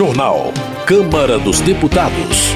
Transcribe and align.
Jornal. 0.00 0.50
Câmara 0.86 1.38
dos 1.38 1.60
Deputados. 1.60 2.54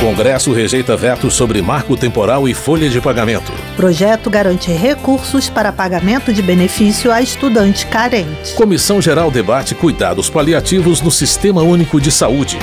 Congresso 0.00 0.50
rejeita 0.50 0.96
veto 0.96 1.30
sobre 1.30 1.60
marco 1.60 1.94
temporal 1.94 2.48
e 2.48 2.54
folha 2.54 2.88
de 2.88 2.98
pagamento. 3.02 3.52
Projeto 3.76 4.30
garante 4.30 4.72
recursos 4.72 5.50
para 5.50 5.72
pagamento 5.72 6.32
de 6.32 6.40
benefício 6.40 7.12
a 7.12 7.20
estudante 7.20 7.84
carente. 7.84 8.54
Comissão 8.54 8.98
Geral 8.98 9.30
debate 9.30 9.74
cuidados 9.74 10.30
paliativos 10.30 11.02
no 11.02 11.10
Sistema 11.10 11.60
Único 11.60 12.00
de 12.00 12.10
Saúde. 12.10 12.58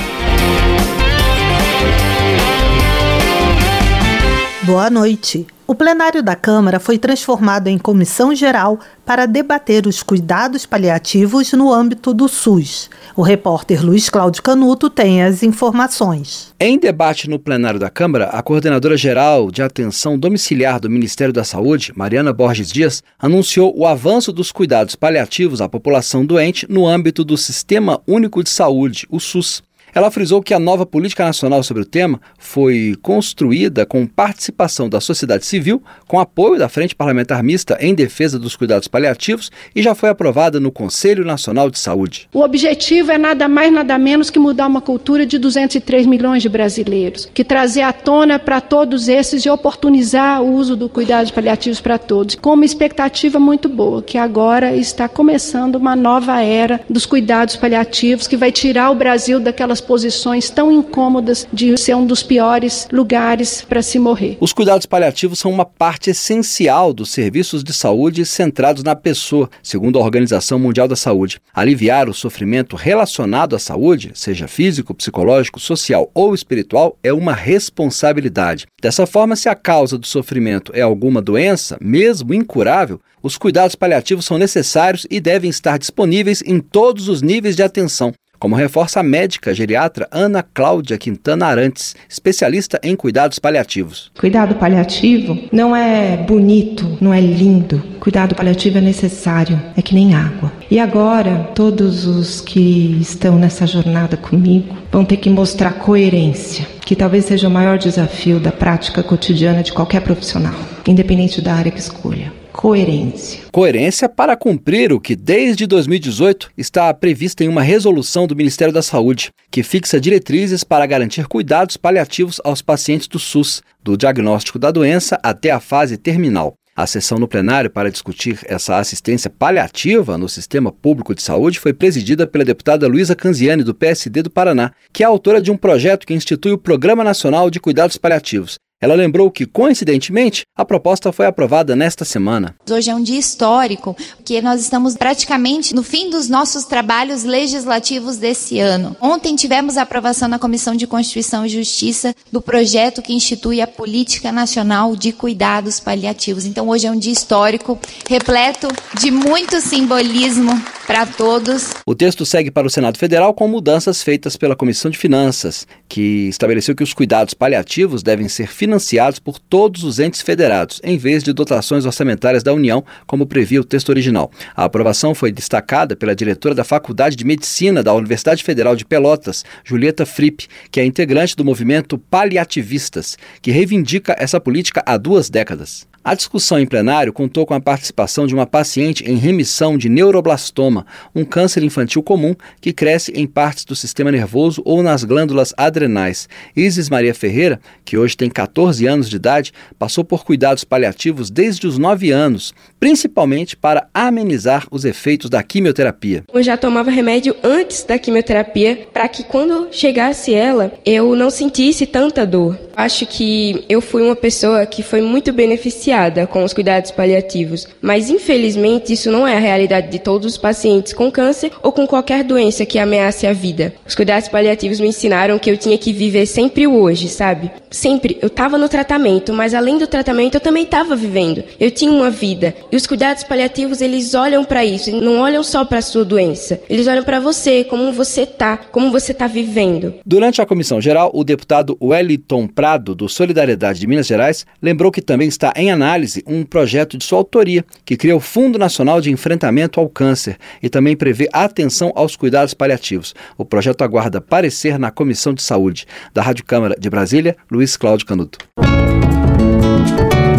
Boa 4.64 4.90
noite. 4.90 5.46
O 5.70 5.74
plenário 5.74 6.22
da 6.22 6.34
Câmara 6.34 6.80
foi 6.80 6.96
transformado 6.96 7.66
em 7.66 7.76
comissão 7.76 8.34
geral 8.34 8.80
para 9.04 9.26
debater 9.26 9.86
os 9.86 10.02
cuidados 10.02 10.64
paliativos 10.64 11.52
no 11.52 11.70
âmbito 11.70 12.14
do 12.14 12.26
SUS. 12.26 12.88
O 13.14 13.20
repórter 13.20 13.84
Luiz 13.84 14.08
Cláudio 14.08 14.42
Canuto 14.42 14.88
tem 14.88 15.22
as 15.22 15.42
informações. 15.42 16.54
Em 16.58 16.78
debate 16.78 17.28
no 17.28 17.38
plenário 17.38 17.78
da 17.78 17.90
Câmara, 17.90 18.30
a 18.30 18.42
coordenadora 18.42 18.96
geral 18.96 19.50
de 19.50 19.60
atenção 19.60 20.18
domiciliar 20.18 20.80
do 20.80 20.88
Ministério 20.88 21.34
da 21.34 21.44
Saúde, 21.44 21.92
Mariana 21.94 22.32
Borges 22.32 22.72
Dias, 22.72 23.02
anunciou 23.18 23.78
o 23.78 23.86
avanço 23.86 24.32
dos 24.32 24.50
cuidados 24.50 24.96
paliativos 24.96 25.60
à 25.60 25.68
população 25.68 26.24
doente 26.24 26.64
no 26.66 26.86
âmbito 26.86 27.22
do 27.22 27.36
Sistema 27.36 28.00
Único 28.08 28.42
de 28.42 28.48
Saúde, 28.48 29.06
o 29.10 29.20
SUS. 29.20 29.62
Ela 29.94 30.10
frisou 30.10 30.42
que 30.42 30.54
a 30.54 30.58
nova 30.58 30.84
política 30.84 31.24
nacional 31.24 31.62
sobre 31.62 31.82
o 31.82 31.86
tema 31.86 32.20
foi 32.38 32.94
construída 33.02 33.86
com 33.86 34.06
participação 34.06 34.88
da 34.88 35.00
sociedade 35.00 35.46
civil, 35.46 35.82
com 36.06 36.20
apoio 36.20 36.58
da 36.58 36.68
Frente 36.68 36.94
Parlamentar 36.94 37.42
Mista 37.42 37.78
em 37.80 37.94
defesa 37.94 38.38
dos 38.38 38.56
cuidados 38.56 38.88
paliativos 38.88 39.50
e 39.74 39.82
já 39.82 39.94
foi 39.94 40.08
aprovada 40.08 40.60
no 40.60 40.70
Conselho 40.70 41.24
Nacional 41.24 41.70
de 41.70 41.78
Saúde. 41.78 42.28
O 42.32 42.40
objetivo 42.40 43.10
é 43.10 43.18
nada 43.18 43.48
mais, 43.48 43.72
nada 43.72 43.98
menos 43.98 44.30
que 44.30 44.38
mudar 44.38 44.66
uma 44.66 44.80
cultura 44.80 45.24
de 45.24 45.38
203 45.38 46.06
milhões 46.06 46.42
de 46.42 46.48
brasileiros, 46.48 47.28
que 47.32 47.44
trazer 47.44 47.82
à 47.82 47.92
tona 47.92 48.38
para 48.38 48.60
todos 48.60 49.08
esses 49.08 49.44
e 49.44 49.50
oportunizar 49.50 50.42
o 50.42 50.54
uso 50.54 50.76
do 50.76 50.88
cuidados 50.88 51.30
paliativos 51.30 51.80
para 51.80 51.98
todos, 51.98 52.34
com 52.34 52.54
uma 52.54 52.64
expectativa 52.64 53.38
muito 53.38 53.68
boa, 53.68 54.02
que 54.02 54.18
agora 54.18 54.74
está 54.76 55.08
começando 55.08 55.76
uma 55.76 55.96
nova 55.96 56.40
era 56.42 56.80
dos 56.88 57.06
cuidados 57.06 57.56
paliativos 57.56 58.26
que 58.26 58.36
vai 58.36 58.52
tirar 58.52 58.90
o 58.90 58.94
Brasil 58.94 59.40
daquelas 59.40 59.77
aquelas 59.78 59.80
posições 59.80 60.50
tão 60.50 60.70
incômodas 60.70 61.46
de 61.52 61.76
ser 61.76 61.94
um 61.94 62.06
dos 62.06 62.22
piores 62.22 62.88
lugares 62.92 63.62
para 63.62 63.82
se 63.82 63.98
morrer. 63.98 64.36
Os 64.40 64.52
cuidados 64.52 64.86
paliativos 64.86 65.38
são 65.38 65.50
uma 65.50 65.64
parte 65.64 66.10
essencial 66.10 66.92
dos 66.92 67.10
serviços 67.10 67.62
de 67.62 67.72
saúde 67.72 68.24
centrados 68.26 68.82
na 68.82 68.94
pessoa, 68.94 69.48
segundo 69.62 69.98
a 69.98 70.02
Organização 70.02 70.58
Mundial 70.58 70.88
da 70.88 70.96
Saúde. 70.96 71.40
Aliviar 71.54 72.08
o 72.08 72.14
sofrimento 72.14 72.76
relacionado 72.76 73.54
à 73.54 73.58
saúde, 73.58 74.12
seja 74.14 74.48
físico, 74.48 74.94
psicológico, 74.94 75.60
social 75.60 76.10
ou 76.14 76.34
espiritual, 76.34 76.96
é 77.02 77.12
uma 77.12 77.32
responsabilidade. 77.32 78.66
Dessa 78.80 79.06
forma, 79.06 79.36
se 79.36 79.48
a 79.48 79.54
causa 79.54 79.98
do 79.98 80.06
sofrimento 80.06 80.72
é 80.74 80.80
alguma 80.80 81.22
doença, 81.22 81.76
mesmo 81.80 82.34
incurável, 82.34 83.00
os 83.22 83.36
cuidados 83.36 83.74
paliativos 83.74 84.24
são 84.24 84.38
necessários 84.38 85.06
e 85.10 85.20
devem 85.20 85.50
estar 85.50 85.78
disponíveis 85.78 86.42
em 86.46 86.60
todos 86.60 87.08
os 87.08 87.20
níveis 87.20 87.56
de 87.56 87.62
atenção, 87.62 88.14
como 88.38 88.56
reforça 88.56 89.00
a 89.00 89.02
médica 89.02 89.54
geriatra 89.54 90.08
Ana 90.10 90.42
Cláudia 90.42 90.98
Quintana 90.98 91.46
Arantes, 91.46 91.94
especialista 92.08 92.78
em 92.82 92.94
cuidados 92.94 93.38
paliativos. 93.38 94.10
Cuidado 94.18 94.54
paliativo 94.54 95.38
não 95.52 95.74
é 95.74 96.16
bonito, 96.16 96.96
não 97.00 97.12
é 97.12 97.20
lindo. 97.20 97.82
Cuidado 98.00 98.34
paliativo 98.34 98.78
é 98.78 98.80
necessário, 98.80 99.60
é 99.76 99.82
que 99.82 99.94
nem 99.94 100.14
água. 100.14 100.52
E 100.70 100.78
agora, 100.78 101.50
todos 101.54 102.06
os 102.06 102.40
que 102.40 102.98
estão 103.00 103.38
nessa 103.38 103.66
jornada 103.66 104.16
comigo 104.16 104.76
vão 104.90 105.04
ter 105.04 105.16
que 105.16 105.28
mostrar 105.28 105.72
coerência, 105.72 106.66
que 106.84 106.96
talvez 106.96 107.24
seja 107.24 107.48
o 107.48 107.50
maior 107.50 107.78
desafio 107.78 108.38
da 108.38 108.52
prática 108.52 109.02
cotidiana 109.02 109.62
de 109.62 109.72
qualquer 109.72 110.00
profissional, 110.00 110.54
independente 110.86 111.40
da 111.40 111.54
área 111.54 111.72
que 111.72 111.80
escolha 111.80 112.37
coerência. 112.58 113.44
Coerência 113.52 114.08
para 114.08 114.36
cumprir 114.36 114.92
o 114.92 114.98
que, 114.98 115.14
desde 115.14 115.64
2018, 115.64 116.50
está 116.58 116.92
previsto 116.92 117.40
em 117.40 117.48
uma 117.48 117.62
resolução 117.62 118.26
do 118.26 118.34
Ministério 118.34 118.74
da 118.74 118.82
Saúde, 118.82 119.30
que 119.48 119.62
fixa 119.62 120.00
diretrizes 120.00 120.64
para 120.64 120.84
garantir 120.84 121.28
cuidados 121.28 121.76
paliativos 121.76 122.40
aos 122.42 122.60
pacientes 122.60 123.06
do 123.06 123.16
SUS, 123.16 123.62
do 123.80 123.96
diagnóstico 123.96 124.58
da 124.58 124.72
doença 124.72 125.20
até 125.22 125.52
a 125.52 125.60
fase 125.60 125.96
terminal. 125.96 126.54
A 126.74 126.84
sessão 126.84 127.16
no 127.16 127.28
plenário 127.28 127.70
para 127.70 127.92
discutir 127.92 128.40
essa 128.44 128.76
assistência 128.76 129.30
paliativa 129.30 130.18
no 130.18 130.28
sistema 130.28 130.72
público 130.72 131.14
de 131.14 131.22
saúde 131.22 131.60
foi 131.60 131.72
presidida 131.72 132.26
pela 132.26 132.44
deputada 132.44 132.88
Luísa 132.88 133.14
Canziani, 133.14 133.62
do 133.62 133.74
PSD 133.74 134.20
do 134.20 134.30
Paraná, 134.30 134.72
que 134.92 135.04
é 135.04 135.06
autora 135.06 135.40
de 135.40 135.52
um 135.52 135.56
projeto 135.56 136.04
que 136.04 136.14
institui 136.14 136.50
o 136.50 136.58
Programa 136.58 137.04
Nacional 137.04 137.50
de 137.50 137.60
Cuidados 137.60 137.96
Paliativos 137.96 138.58
ela 138.80 138.94
lembrou 138.94 139.28
que, 139.28 139.44
coincidentemente, 139.44 140.44
a 140.56 140.64
proposta 140.64 141.12
foi 141.12 141.26
aprovada 141.26 141.74
nesta 141.74 142.04
semana. 142.04 142.54
Hoje 142.70 142.88
é 142.88 142.94
um 142.94 143.02
dia 143.02 143.18
histórico, 143.18 143.96
porque 144.16 144.40
nós 144.40 144.60
estamos 144.60 144.96
praticamente 144.96 145.74
no 145.74 145.82
fim 145.82 146.08
dos 146.08 146.28
nossos 146.28 146.64
trabalhos 146.64 147.24
legislativos 147.24 148.18
desse 148.18 148.60
ano. 148.60 148.96
Ontem 149.00 149.34
tivemos 149.34 149.76
a 149.76 149.82
aprovação 149.82 150.28
na 150.28 150.38
Comissão 150.38 150.76
de 150.76 150.86
Constituição 150.86 151.44
e 151.44 151.48
Justiça 151.48 152.14
do 152.30 152.40
projeto 152.40 153.02
que 153.02 153.12
institui 153.12 153.60
a 153.60 153.66
Política 153.66 154.30
Nacional 154.30 154.94
de 154.94 155.10
Cuidados 155.10 155.80
Paliativos. 155.80 156.46
Então, 156.46 156.68
hoje 156.68 156.86
é 156.86 156.90
um 156.90 156.98
dia 156.98 157.12
histórico, 157.12 157.78
repleto 158.08 158.68
de 159.00 159.10
muito 159.10 159.60
simbolismo 159.60 160.52
para 160.86 161.04
todos. 161.04 161.74
O 161.84 161.96
texto 161.96 162.24
segue 162.24 162.50
para 162.50 162.66
o 162.66 162.70
Senado 162.70 162.96
Federal 162.96 163.34
com 163.34 163.48
mudanças 163.48 164.02
feitas 164.02 164.36
pela 164.36 164.56
Comissão 164.56 164.90
de 164.90 164.96
Finanças, 164.96 165.66
que 165.88 166.28
estabeleceu 166.28 166.76
que 166.76 166.82
os 166.82 166.94
cuidados 166.94 167.34
paliativos 167.34 168.02
devem 168.02 168.28
ser 168.28 168.46
financiados 168.46 168.67
financiados 168.68 169.18
por 169.18 169.38
todos 169.38 169.82
os 169.82 169.98
entes 169.98 170.20
federados, 170.20 170.78
em 170.84 170.98
vez 170.98 171.24
de 171.24 171.32
dotações 171.32 171.86
orçamentárias 171.86 172.42
da 172.42 172.52
União, 172.52 172.84
como 173.06 173.26
previa 173.26 173.62
o 173.62 173.64
texto 173.64 173.88
original. 173.88 174.30
A 174.54 174.64
aprovação 174.64 175.14
foi 175.14 175.32
destacada 175.32 175.96
pela 175.96 176.14
diretora 176.14 176.54
da 176.54 176.64
Faculdade 176.64 177.16
de 177.16 177.24
Medicina 177.24 177.82
da 177.82 177.94
Universidade 177.94 178.44
Federal 178.44 178.76
de 178.76 178.84
Pelotas, 178.84 179.42
Julieta 179.64 180.04
Fripp, 180.04 180.46
que 180.70 180.80
é 180.80 180.84
integrante 180.84 181.34
do 181.34 181.46
movimento 181.46 181.96
Paliativistas, 181.96 183.16
que 183.40 183.50
reivindica 183.50 184.14
essa 184.18 184.38
política 184.38 184.82
há 184.84 184.98
duas 184.98 185.30
décadas. 185.30 185.88
A 186.08 186.14
discussão 186.14 186.58
em 186.58 186.64
plenário 186.64 187.12
contou 187.12 187.44
com 187.44 187.52
a 187.52 187.60
participação 187.60 188.26
de 188.26 188.32
uma 188.32 188.46
paciente 188.46 189.04
em 189.04 189.16
remissão 189.16 189.76
de 189.76 189.90
neuroblastoma, 189.90 190.86
um 191.14 191.22
câncer 191.22 191.62
infantil 191.62 192.02
comum 192.02 192.34
que 192.62 192.72
cresce 192.72 193.12
em 193.14 193.26
partes 193.26 193.66
do 193.66 193.76
sistema 193.76 194.10
nervoso 194.10 194.62
ou 194.64 194.82
nas 194.82 195.04
glândulas 195.04 195.52
adrenais. 195.54 196.26
Isis 196.56 196.88
Maria 196.88 197.14
Ferreira, 197.14 197.60
que 197.84 197.98
hoje 197.98 198.16
tem 198.16 198.30
14 198.30 198.86
anos 198.86 199.10
de 199.10 199.16
idade, 199.16 199.52
passou 199.78 200.02
por 200.02 200.24
cuidados 200.24 200.64
paliativos 200.64 201.28
desde 201.30 201.66
os 201.66 201.76
9 201.76 202.10
anos, 202.10 202.54
principalmente 202.78 203.56
para 203.56 203.88
amenizar 203.92 204.66
os 204.70 204.84
efeitos 204.84 205.30
da 205.30 205.42
quimioterapia. 205.42 206.24
Eu 206.32 206.42
já 206.42 206.56
tomava 206.56 206.90
remédio 206.90 207.34
antes 207.42 207.84
da 207.84 207.98
quimioterapia 207.98 208.88
para 208.92 209.08
que 209.08 209.24
quando 209.24 209.68
chegasse 209.70 210.34
ela 210.34 210.72
eu 210.84 211.14
não 211.14 211.30
sentisse 211.30 211.86
tanta 211.86 212.26
dor. 212.26 212.58
Acho 212.76 213.06
que 213.06 213.64
eu 213.68 213.80
fui 213.80 214.02
uma 214.02 214.14
pessoa 214.14 214.64
que 214.64 214.84
foi 214.84 215.00
muito 215.00 215.32
beneficiada 215.32 216.26
com 216.28 216.44
os 216.44 216.52
cuidados 216.52 216.92
paliativos, 216.92 217.66
mas 217.80 218.08
infelizmente 218.08 218.92
isso 218.92 219.10
não 219.10 219.26
é 219.26 219.36
a 219.36 219.40
realidade 219.40 219.90
de 219.90 219.98
todos 219.98 220.34
os 220.34 220.38
pacientes 220.38 220.92
com 220.92 221.10
câncer 221.10 221.50
ou 221.60 221.72
com 221.72 221.88
qualquer 221.88 222.22
doença 222.22 222.64
que 222.64 222.78
ameace 222.78 223.26
a 223.26 223.32
vida. 223.32 223.74
Os 223.86 223.96
cuidados 223.96 224.28
paliativos 224.28 224.78
me 224.78 224.86
ensinaram 224.86 225.38
que 225.40 225.50
eu 225.50 225.56
tinha 225.56 225.76
que 225.76 225.92
viver 225.92 226.26
sempre 226.26 226.68
o 226.68 226.80
hoje, 226.80 227.08
sabe? 227.08 227.50
Sempre. 227.68 228.16
Eu 228.22 228.28
estava 228.28 228.56
no 228.56 228.68
tratamento, 228.68 229.32
mas 229.32 229.54
além 229.54 229.76
do 229.76 229.86
tratamento 229.86 230.36
eu 230.36 230.40
também 230.40 230.62
estava 230.62 230.94
vivendo. 230.94 231.42
Eu 231.58 231.70
tinha 231.70 231.90
uma 231.90 232.10
vida. 232.10 232.54
E 232.70 232.76
os 232.76 232.86
cuidados 232.86 233.24
paliativos, 233.24 233.80
eles 233.80 234.14
olham 234.14 234.44
para 234.44 234.64
isso, 234.64 234.90
não 235.00 235.20
olham 235.20 235.42
só 235.42 235.64
para 235.64 235.78
a 235.78 235.82
sua 235.82 236.04
doença. 236.04 236.60
Eles 236.68 236.86
olham 236.86 237.04
para 237.04 237.20
você, 237.20 237.64
como 237.64 237.92
você 237.92 238.24
tá, 238.24 238.56
como 238.56 238.90
você 238.90 239.12
tá 239.12 239.26
vivendo. 239.26 239.94
Durante 240.04 240.40
a 240.40 240.46
comissão 240.46 240.80
geral, 240.80 241.10
o 241.14 241.24
deputado 241.24 241.76
Wellington 241.82 242.46
Prado, 242.46 242.94
do 242.94 243.08
Solidariedade 243.08 243.80
de 243.80 243.86
Minas 243.86 244.06
Gerais, 244.06 244.46
lembrou 244.62 244.90
que 244.92 245.02
também 245.02 245.28
está 245.28 245.52
em 245.56 245.70
análise 245.70 245.98
análise 245.98 246.22
um 246.26 246.44
projeto 246.44 246.96
de 246.96 247.04
sua 247.04 247.18
autoria, 247.18 247.64
que 247.84 247.96
cria 247.96 248.16
o 248.16 248.20
Fundo 248.20 248.58
Nacional 248.58 249.00
de 249.00 249.10
Enfrentamento 249.10 249.80
ao 249.80 249.88
Câncer 249.88 250.36
e 250.62 250.68
também 250.68 250.96
prevê 250.96 251.28
atenção 251.32 251.92
aos 251.94 252.16
cuidados 252.16 252.54
paliativos. 252.54 253.14
O 253.36 253.44
projeto 253.44 253.82
aguarda 253.82 254.20
parecer 254.20 254.78
na 254.78 254.90
Comissão 254.90 255.34
de 255.34 255.42
Saúde. 255.42 255.86
Da 256.12 256.22
Rádio 256.22 256.44
Câmara 256.44 256.76
de 256.78 256.88
Brasília, 256.88 257.36
Luiz 257.50 257.76
Cláudio 257.76 258.06
Canuto. 258.06 258.38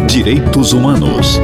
Direitos 0.07 0.73
Humanos. 0.73 1.39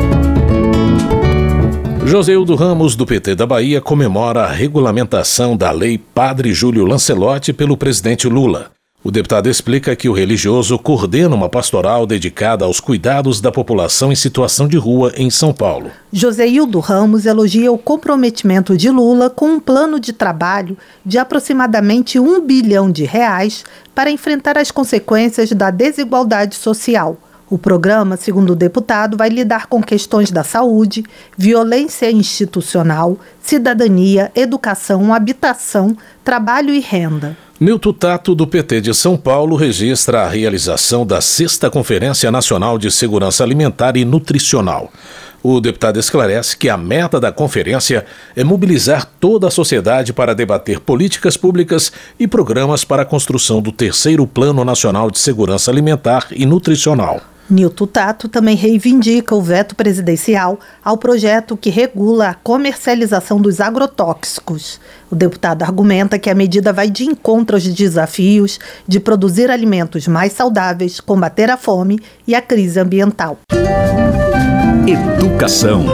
Joseildo 2.05 2.53
Ramos, 2.53 2.95
do 2.95 3.03
PT 3.03 3.33
da 3.33 3.47
Bahia, 3.47 3.81
comemora 3.81 4.43
a 4.43 4.51
regulamentação 4.51 5.57
da 5.57 5.71
Lei 5.71 5.97
Padre 5.97 6.53
Júlio 6.53 6.85
Lancelotti 6.85 7.51
pelo 7.51 7.75
presidente 7.75 8.29
Lula. 8.29 8.69
O 9.03 9.09
deputado 9.09 9.49
explica 9.49 9.95
que 9.95 10.07
o 10.07 10.13
religioso 10.13 10.77
coordena 10.77 11.35
uma 11.35 11.49
pastoral 11.49 12.05
dedicada 12.05 12.63
aos 12.63 12.79
cuidados 12.79 13.41
da 13.41 13.51
população 13.51 14.11
em 14.11 14.15
situação 14.15 14.67
de 14.67 14.77
rua 14.77 15.13
em 15.17 15.31
São 15.31 15.51
Paulo. 15.51 15.89
Joseildo 16.13 16.79
Ramos 16.79 17.25
elogia 17.25 17.71
o 17.71 17.77
comprometimento 17.77 18.77
de 18.77 18.91
Lula 18.91 19.27
com 19.27 19.47
um 19.47 19.59
plano 19.59 19.99
de 19.99 20.13
trabalho 20.13 20.77
de 21.03 21.17
aproximadamente 21.17 22.19
um 22.19 22.39
bilhão 22.39 22.91
de 22.91 23.03
reais 23.03 23.65
para 23.95 24.11
enfrentar 24.11 24.59
as 24.59 24.69
consequências 24.69 25.51
da 25.51 25.71
desigualdade 25.71 26.55
social. 26.55 27.17
O 27.47 27.59
programa, 27.59 28.17
segundo 28.17 28.53
o 28.53 28.55
deputado, 28.55 29.15
vai 29.15 29.29
lidar 29.29 29.67
com 29.67 29.81
questões 29.81 30.31
da 30.31 30.43
saúde, 30.43 31.03
violência 31.37 32.11
institucional, 32.11 33.17
cidadania, 33.39 34.31
educação, 34.35 35.13
habitação, 35.13 35.95
trabalho 36.23 36.73
e 36.73 36.79
renda. 36.79 37.37
Nilton 37.59 37.93
Tato, 37.93 38.33
do 38.33 38.47
PT 38.47 38.81
de 38.81 38.93
São 38.93 39.15
Paulo, 39.15 39.55
registra 39.55 40.23
a 40.23 40.27
realização 40.27 41.05
da 41.05 41.21
sexta 41.21 41.69
Conferência 41.69 42.31
Nacional 42.31 42.77
de 42.77 42.91
Segurança 42.91 43.43
Alimentar 43.43 43.95
e 43.95 44.03
Nutricional. 44.03 44.91
O 45.41 45.61
deputado 45.61 45.99
esclarece 45.99 46.57
que 46.57 46.67
a 46.67 46.75
meta 46.75 47.19
da 47.19 47.31
conferência 47.31 48.03
é 48.35 48.43
mobilizar 48.43 49.05
toda 49.19 49.47
a 49.47 49.51
sociedade 49.51 50.11
para 50.11 50.33
debater 50.33 50.79
políticas 50.79 51.37
públicas 51.37 51.91
e 52.19 52.27
programas 52.27 52.83
para 52.83 53.03
a 53.03 53.05
construção 53.05 53.61
do 53.61 53.71
terceiro 53.71 54.25
Plano 54.25 54.65
Nacional 54.65 55.11
de 55.11 55.19
Segurança 55.19 55.69
Alimentar 55.69 56.25
e 56.31 56.47
Nutricional. 56.47 57.21
Nilton 57.49 57.85
Tato 57.85 58.27
também 58.27 58.55
reivindica 58.55 59.35
o 59.35 59.41
veto 59.41 59.75
presidencial 59.75 60.59
ao 60.83 60.97
projeto 60.97 61.55
que 61.55 61.69
regula 61.69 62.29
a 62.29 62.33
comercialização 62.33 63.39
dos 63.39 63.61
agrotóxicos. 63.61 64.79
O 65.11 65.15
deputado 65.15 65.63
argumenta 65.63 66.17
que 66.17 66.29
a 66.29 66.35
medida 66.35 66.73
vai 66.73 66.89
de 66.89 67.05
encontro 67.05 67.55
aos 67.55 67.63
desafios 67.63 68.59
de 68.87 68.99
produzir 68.99 69.51
alimentos 69.51 70.07
mais 70.07 70.33
saudáveis, 70.33 70.99
combater 70.99 71.49
a 71.49 71.57
fome 71.57 71.99
e 72.27 72.33
a 72.33 72.41
crise 72.41 72.79
ambiental. 72.79 73.37
Educação. 74.87 75.85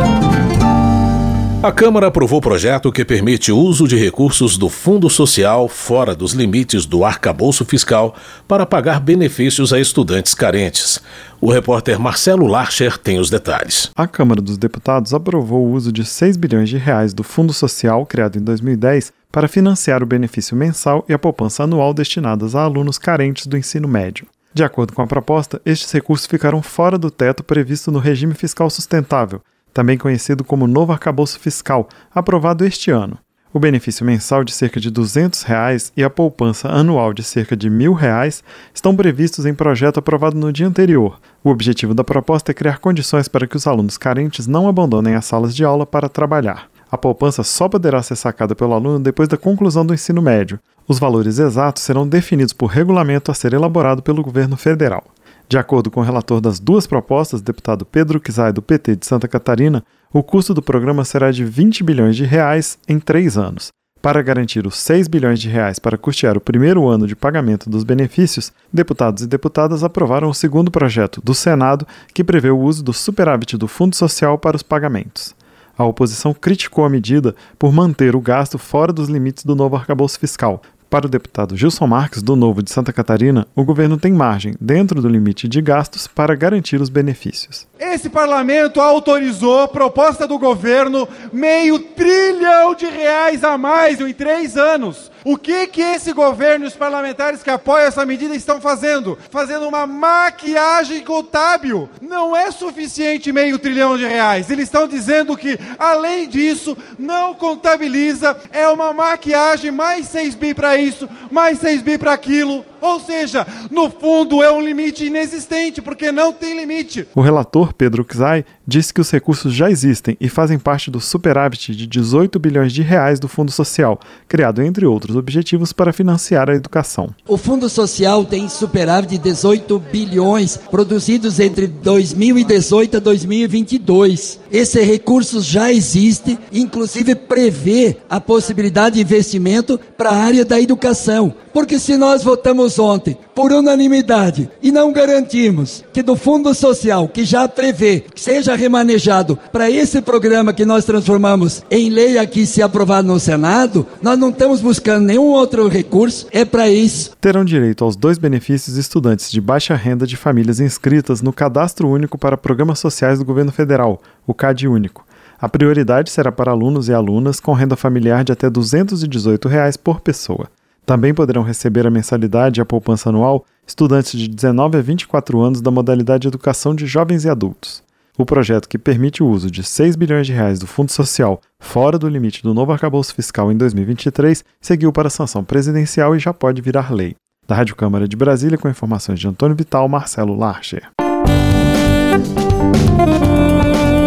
A 1.63 1.72
Câmara 1.72 2.08
aprovou 2.08 2.40
o 2.40 2.42
projeto 2.42 2.92
que 2.92 3.06
permite 3.06 3.52
o 3.52 3.58
uso 3.58 3.88
de 3.88 3.96
recursos 3.96 4.58
do 4.58 4.68
Fundo 4.68 5.08
Social 5.12 5.68
fora 5.69 6.16
dos 6.16 6.34
limites 6.34 6.88
do 6.88 7.06
arcabouço 7.06 7.63
fiscal 7.63 8.16
para 8.48 8.66
pagar 8.66 9.00
benefícios 9.00 9.72
a 9.72 9.80
estudantes 9.80 10.34
carentes. 10.34 11.00
O 11.40 11.52
repórter 11.52 12.00
Marcelo 12.00 12.48
Larcher 12.48 12.98
tem 12.98 13.19
os 13.19 13.30
detalhes. 13.30 13.92
A 13.96 14.08
Câmara 14.08 14.42
dos 14.42 14.58
Deputados 14.58 15.13
aprovou 15.13 15.68
o 15.68 15.74
uso 15.74 15.92
de 15.92 16.04
6 16.04 16.36
bilhões 16.36 16.68
de 16.68 16.78
reais 16.78 17.13
do 17.13 17.22
Fundo 17.22 17.54
Social, 17.54 18.08
criado 18.08 18.40
em 18.40 18.42
2010, 18.42 19.13
para 19.31 19.48
financiar 19.48 20.02
o 20.02 20.08
benefício 20.08 20.58
mensal 20.58 21.06
e 21.08 21.13
a 21.13 21.19
poupança 21.19 21.66
anual 21.66 21.94
destinadas 21.94 22.56
a 22.56 22.63
alunos 22.63 22.98
carentes 22.98 23.46
do 23.46 23.56
ensino 23.56 23.88
médio. 23.88 24.25
De 24.52 24.63
acordo 24.63 24.94
com 24.94 25.04
a 25.04 25.08
proposta, 25.08 25.62
estes 25.63 25.92
recursos 25.92 26.25
ficaram 26.25 26.63
fora 26.63 26.98
do 26.98 27.12
teto 27.12 27.44
previsto 27.44 27.92
no 27.92 28.00
regime 28.00 28.34
fiscal 28.34 28.68
sustentável, 28.68 29.44
também 29.73 29.97
conhecido 29.97 30.44
como 30.44 30.68
Novo 30.68 30.91
Arcabouço 30.91 31.39
Fiscal, 31.39 31.88
aprovado 32.13 32.65
este 32.65 32.91
ano. 32.91 33.18
O 33.53 33.59
benefício 33.59 34.06
mensal 34.06 34.45
de 34.45 34.53
cerca 34.53 34.79
de 34.79 34.89
200 34.89 35.44
reais 35.44 35.91
e 35.97 36.03
a 36.03 36.09
poupança 36.09 36.69
anual 36.69 37.13
de 37.13 37.21
cerca 37.21 37.53
de 37.53 37.68
R$ 37.68 37.75
1.000 37.75 38.41
estão 38.73 38.95
previstos 38.95 39.45
em 39.45 39.53
projeto 39.53 39.97
aprovado 39.97 40.38
no 40.38 40.53
dia 40.53 40.65
anterior. 40.65 41.19
O 41.44 41.50
objetivo 41.50 41.94
da 41.94 42.01
proposta 42.01 42.51
é 42.51 42.53
criar 42.53 42.79
condições 42.79 43.27
para 43.27 43.45
que 43.45 43.57
os 43.57 43.68
alunos 43.68 43.97
carentes 43.97 44.47
não 44.47 44.69
abandonem 44.69 45.15
as 45.15 45.25
salas 45.25 45.53
de 45.53 45.65
aula 45.65 45.85
para 45.85 46.07
trabalhar. 46.07 46.69
A 46.89 46.97
poupança 46.97 47.44
só 47.44 47.67
poderá 47.67 48.01
ser 48.01 48.15
sacada 48.15 48.56
pelo 48.56 48.74
aluno 48.74 49.00
depois 49.00 49.27
da 49.27 49.38
conclusão 49.38 49.85
do 49.85 49.94
ensino 49.94 50.21
médio. 50.21 50.59
Os 50.88 51.00
valores 51.00 51.38
exatos 51.38 51.83
serão 51.83 52.07
definidos 52.07 52.53
por 52.53 52.67
regulamento 52.67 53.31
a 53.31 53.33
ser 53.33 53.53
elaborado 53.53 54.01
pelo 54.01 54.24
governo 54.24 54.56
federal. 54.56 55.03
De 55.51 55.57
acordo 55.57 55.92
com 55.92 56.00
o 56.00 56.03
relator 56.03 56.39
das 56.39 56.62
duas 56.62 56.88
propostas, 56.88 57.42
deputado 57.42 57.86
Pedro 57.86 58.21
Kizai, 58.21 58.53
do 58.53 58.62
PT 58.62 58.95
de 58.95 59.06
Santa 59.06 59.27
Catarina, 59.27 59.83
o 60.13 60.24
custo 60.24 60.53
do 60.53 60.62
programa 60.62 61.03
será 61.03 61.30
de 61.30 61.44
20 61.44 61.83
bilhões 61.83 62.15
de 62.15 62.24
reais 62.24 62.80
em 62.88 62.98
três 62.98 63.38
anos. 63.38 63.68
Para 64.01 64.21
garantir 64.21 64.65
os 64.65 64.77
6 64.77 65.09
bilhões 65.09 65.42
de 65.42 65.50
reais 65.50 65.77
para 65.77 65.98
custear 65.98 66.38
o 66.38 66.39
primeiro 66.42 66.88
ano 66.88 67.06
de 67.06 67.18
pagamento 67.18 67.69
dos 67.69 67.83
benefícios, 67.83 68.53
deputados 68.71 69.24
e 69.24 69.27
deputadas 69.27 69.83
aprovaram 69.83 70.30
o 70.30 70.33
segundo 70.33 70.71
projeto 70.71 71.19
do 71.21 71.33
Senado, 71.33 71.86
que 72.13 72.24
prevê 72.24 72.50
o 72.50 72.57
uso 72.57 72.81
do 72.81 72.94
superávit 72.94 73.57
do 73.57 73.68
Fundo 73.68 73.94
Social 73.94 74.38
para 74.38 74.56
os 74.56 74.63
pagamentos. 74.63 75.36
A 75.77 75.83
oposição 75.83 76.33
criticou 76.33 76.86
a 76.86 76.89
medida 76.89 77.36
por 77.59 77.74
manter 77.74 78.15
o 78.15 78.21
gasto 78.21 78.57
fora 78.57 78.94
dos 78.94 79.09
limites 79.09 79.44
do 79.44 79.53
novo 79.53 79.75
arcabouço 79.75 80.18
fiscal, 80.18 80.62
para 80.91 81.07
o 81.07 81.09
deputado 81.09 81.55
Gilson 81.55 81.88
Marques, 81.88 82.21
do 82.21 82.35
Novo 82.35 82.61
de 82.61 82.69
Santa 82.69 82.91
Catarina, 82.91 83.47
o 83.55 83.63
governo 83.63 83.97
tem 83.97 84.11
margem, 84.11 84.55
dentro 84.59 85.01
do 85.01 85.07
limite 85.07 85.47
de 85.47 85.61
gastos, 85.61 86.05
para 86.05 86.35
garantir 86.35 86.81
os 86.81 86.89
benefícios. 86.89 87.65
Esse 87.81 88.12
parlamento 88.12 88.80
autorizou, 88.80 89.68
proposta 89.68 90.28
do 90.28 90.38
governo, 90.38 91.10
meio 91.33 91.80
trilhão 91.80 92.75
de 92.75 92.86
reais 92.86 93.44
a 93.44 93.57
mais 93.57 94.00
em 94.00 94.13
três 94.13 94.56
anos 94.56 95.12
o 95.24 95.38
que 95.38 95.68
que 95.68 95.81
esse 95.81 96.13
governo 96.13 96.66
e 96.66 96.68
os 96.68 96.75
parlamentares 96.75 97.44
que 97.44 97.50
apoiam 97.50 97.88
essa 97.88 98.06
medida 98.06 98.36
estão 98.36 98.60
fazendo? 98.60 99.18
Fazendo 99.30 99.68
uma 99.68 99.86
maquiagem 99.86 101.01
contábil. 101.04 101.89
Não 102.01 102.36
é 102.36 102.50
suficiente 102.51 103.31
meio 103.31 103.60
trilhão 103.60 103.98
de 103.98 104.06
reais. 104.06 104.50
Eles 104.50 104.66
estão 104.66 104.88
dizendo 104.88 105.38
que, 105.38 105.60
além 105.77 106.27
disso, 106.27 106.75
não 106.98 107.34
contabiliza, 107.34 108.36
é 108.51 108.68
uma 108.68 108.94
maquiagem, 108.94 109.72
mais 109.72 110.07
6 110.07 110.36
bi 110.36 110.54
para 110.54 110.75
isso, 110.77 111.07
mais 111.30 111.60
6 111.60 111.81
bi 111.81 111.98
para 111.98 112.13
aquilo. 112.13 112.66
Ou 112.81 113.00
seja, 113.00 113.45
no 113.69 113.89
fundo 113.89 114.42
é 114.42 114.51
um 114.51 114.60
limite 114.60 115.06
inexistente, 115.06 115.81
porque 115.81 116.12
não 116.12 116.33
tem 116.33 116.57
limite. 116.60 117.07
O 117.16 117.22
relator 117.22 117.74
Pedro 117.74 118.04
Czai 118.04 118.44
disse 118.71 118.94
que 118.94 119.01
os 119.01 119.12
recursos 119.12 119.53
já 119.53 119.69
existem 119.69 120.15
e 120.19 120.29
fazem 120.29 120.57
parte 120.57 120.89
do 120.89 121.01
superávit 121.01 121.75
de 121.75 121.85
18 121.85 122.39
bilhões 122.39 122.71
de 122.71 122.81
reais 122.81 123.19
do 123.19 123.27
Fundo 123.27 123.51
Social, 123.51 124.00
criado 124.29 124.62
entre 124.62 124.85
outros 124.85 125.18
objetivos 125.18 125.73
para 125.73 125.91
financiar 125.91 126.50
a 126.50 126.56
educação. 126.56 127.13
O 127.27 127.35
Fundo 127.35 127.68
Social 127.68 128.23
tem 128.23 128.47
superávit 128.47 129.12
de 129.12 129.18
18 129.18 129.77
bilhões 129.91 130.56
produzidos 130.56 131.39
entre 131.39 131.68
2018 131.68 132.97
a 132.97 133.00
2022. 133.00 134.39
Esse 134.50 134.81
recurso 134.81 135.41
já 135.41 135.71
existe, 135.71 136.39
inclusive 136.51 137.13
prevê 137.13 137.97
a 138.09 138.21
possibilidade 138.21 138.95
de 138.95 139.01
investimento 139.01 139.77
para 139.97 140.12
a 140.12 140.17
área 140.17 140.45
da 140.45 140.62
educação. 140.62 141.33
Porque 141.53 141.77
se 141.77 141.97
nós 141.97 142.24
votamos 142.24 142.79
ontem 142.79 143.17
por 143.35 143.51
unanimidade 143.51 144.50
e 144.62 144.71
não 144.71 144.94
garantimos 144.94 145.83
que 145.91 146.01
do 146.01 146.15
Fundo 146.15 146.53
Social, 146.53 147.07
que 147.09 147.25
já 147.25 147.47
prevê, 147.47 148.06
seja 148.15 148.56
remanejado 148.62 149.38
para 149.52 149.72
esse 149.72 150.02
programa 150.02 150.54
que 150.54 150.63
nós 150.63 150.86
transformamos 150.86 151.63
em 151.72 151.90
lei 151.90 152.19
aqui 152.19 152.46
se 152.46 152.62
aprovado 152.62 153.08
no 153.08 153.19
Senado, 153.19 153.88
nós 154.02 154.19
não 154.19 154.30
estamos 154.30 154.62
buscando 154.62 155.06
nenhum 155.06 155.32
outro 155.32 155.68
recurso, 155.68 156.27
é 156.32 156.46
para 156.46 156.70
isso. 156.70 157.12
Terão 157.20 157.44
direito 157.44 157.84
aos 157.84 157.96
dois 157.96 158.20
benefícios 158.20 158.77
estudantes 158.77 159.32
de 159.32 159.41
baixa 159.41 159.75
renda 159.75 160.06
de 160.06 160.15
famílias 160.15 160.60
inscritas 160.60 161.24
no 161.24 161.34
Cadastro 161.34 161.89
Único 161.89 162.20
para 162.20 162.38
Programas 162.38 162.77
Sociais 162.77 163.18
do 163.18 163.25
Governo 163.25 163.51
Federal, 163.51 164.00
o 164.27 164.34
CAD 164.34 164.68
Único. 164.68 165.03
A 165.39 165.50
prioridade 165.50 166.12
será 166.12 166.32
para 166.32 166.51
alunos 166.51 166.88
e 166.88 166.94
alunas 166.94 167.39
com 167.39 167.53
renda 167.53 167.75
familiar 167.75 168.24
de 168.24 168.32
até 168.32 168.48
218 168.48 169.50
reais 169.50 169.75
por 169.75 170.00
pessoa. 170.00 170.48
Também 170.86 171.15
poderão 171.15 171.41
receber 171.41 171.88
a 171.88 171.91
mensalidade 171.91 172.60
e 172.60 172.62
a 172.62 172.65
poupança 172.65 173.10
anual 173.10 173.44
estudantes 173.65 174.20
de 174.20 174.27
19 174.27 174.77
a 174.77 174.82
24 174.82 175.39
anos 175.41 175.62
da 175.62 175.72
modalidade 175.72 176.27
Educação 176.27 176.75
de 176.75 176.86
Jovens 176.86 177.25
e 177.25 177.30
Adultos. 177.30 177.84
O 178.18 178.25
projeto 178.25 178.68
que 178.68 178.77
permite 178.77 179.24
o 179.24 179.27
uso 179.27 179.50
de 179.50 179.63
6 179.63 179.96
bilhões 179.96 180.27
de 180.27 180.34
reais 180.34 180.60
do 180.60 180.68
Fundo 180.68 180.91
Social 180.91 181.39
fora 181.60 181.98
do 181.98 182.10
limite 182.10 182.44
do 182.44 182.53
novo 182.53 182.72
arcabouço 182.72 183.15
fiscal 183.15 183.51
em 183.51 183.58
2023 183.58 184.44
seguiu 184.60 184.91
para 184.91 185.08
a 185.08 185.12
sanção 185.12 185.44
presidencial 185.44 186.15
e 186.15 186.20
já 186.20 186.34
pode 186.34 186.62
virar 186.62 186.94
lei. 186.94 187.15
Da 187.48 187.56
Rádio 187.56 187.75
Câmara 187.75 188.08
de 188.08 188.15
Brasília, 188.15 188.58
com 188.58 188.70
informações 188.70 189.20
de 189.20 189.27
Antônio 189.27 189.56
Vital, 189.56 189.88
Marcelo 189.88 190.36
Larcher. 190.38 190.89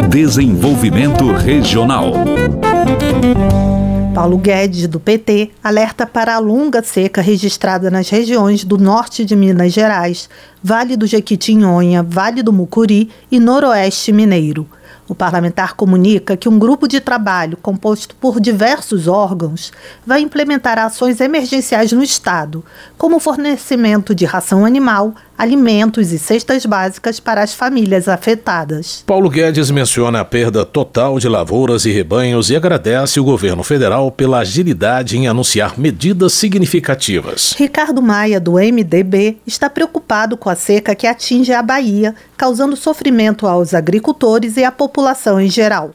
Desenvolvimento 0.09 1.33
Regional. 1.33 2.13
Paulo 4.15 4.39
Guedes, 4.39 4.87
do 4.87 5.01
PT, 5.01 5.51
alerta 5.63 6.07
para 6.07 6.37
a 6.37 6.39
longa 6.39 6.81
seca 6.85 7.21
registrada 7.21 7.91
nas 7.91 8.09
regiões 8.09 8.63
do 8.63 8.79
norte 8.79 9.25
de 9.25 9.35
Minas 9.35 9.73
Gerais, 9.73 10.31
Vale 10.63 10.97
do 10.97 11.05
Jequitinhonha, 11.05 12.01
Vale 12.01 12.41
do 12.41 12.53
Mucuri 12.53 13.11
e 13.29 13.41
Noroeste 13.41 14.13
Mineiro. 14.13 14.69
O 15.09 15.17
parlamentar 15.17 15.75
comunica 15.75 16.37
que 16.37 16.49
um 16.49 16.61
grupo 16.61 16.87
de 16.87 17.01
trabalho 17.01 17.57
composto 17.57 18.15
por 18.15 18.41
diversos 18.41 19.09
órgãos 19.09 19.73
vai 20.07 20.21
implementar 20.21 20.79
ações 20.79 21.21
emergenciais 21.21 21.91
no 21.91 22.03
Estado, 22.03 22.65
como 22.97 23.19
fornecimento 23.19 24.15
de 24.15 24.25
ração 24.25 24.65
animal, 24.65 25.13
alimentos 25.37 26.13
e 26.13 26.19
cestas 26.19 26.65
básicas 26.65 27.21
para 27.21 27.43
as 27.43 27.55
famílias 27.55 28.09
afetadas. 28.09 29.03
Paulo 29.07 29.29
Guedes 29.29 29.71
menciona 29.71 30.21
a 30.21 30.25
perda 30.25 30.65
total 30.65 31.19
de 31.19 31.29
lavouras 31.29 31.85
e 31.85 31.91
rebanhos 31.91 32.51
e 32.51 32.57
agradece 32.57 33.19
o 33.19 33.25
governo 33.25 33.63
federal 33.63 34.11
pela 34.11 34.39
agilidade 34.39 35.17
em 35.17 35.27
anunciar 35.27 35.79
medidas 35.79 36.33
significativas. 36.33 37.55
Ricardo 37.57 38.01
Maia, 38.01 38.41
do 38.41 38.53
MDB, 38.53 39.39
está 39.47 39.69
preocupado 39.69 40.37
com 40.37 40.49
a 40.49 40.55
seca 40.55 40.95
que 40.95 41.07
atinge 41.07 41.53
a 41.53 41.63
Bahia, 41.63 42.15
causando 42.37 42.77
sofrimento 42.77 43.47
aos 43.47 43.75
agricultores 43.75 44.57
e 44.57 44.65
à 44.65 44.73
população 44.73 45.41
em 45.41 45.51
geral. 45.51 45.93